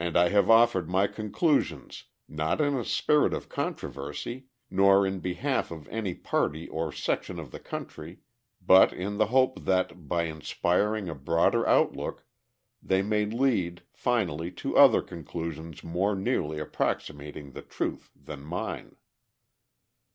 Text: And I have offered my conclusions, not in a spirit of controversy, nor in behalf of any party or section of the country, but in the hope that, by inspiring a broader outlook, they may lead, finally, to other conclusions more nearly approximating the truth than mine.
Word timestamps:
And 0.00 0.16
I 0.16 0.30
have 0.30 0.48
offered 0.48 0.88
my 0.88 1.06
conclusions, 1.06 2.04
not 2.26 2.62
in 2.62 2.74
a 2.74 2.82
spirit 2.82 3.34
of 3.34 3.50
controversy, 3.50 4.46
nor 4.70 5.06
in 5.06 5.20
behalf 5.20 5.70
of 5.70 5.86
any 5.88 6.14
party 6.14 6.66
or 6.66 6.90
section 6.90 7.38
of 7.38 7.50
the 7.50 7.60
country, 7.60 8.20
but 8.64 8.90
in 8.90 9.18
the 9.18 9.26
hope 9.26 9.66
that, 9.66 10.08
by 10.08 10.22
inspiring 10.28 11.10
a 11.10 11.14
broader 11.14 11.66
outlook, 11.68 12.24
they 12.82 13.02
may 13.02 13.26
lead, 13.26 13.82
finally, 13.92 14.50
to 14.52 14.78
other 14.78 15.02
conclusions 15.02 15.84
more 15.84 16.14
nearly 16.16 16.58
approximating 16.58 17.50
the 17.50 17.60
truth 17.60 18.10
than 18.16 18.40
mine. 18.40 18.96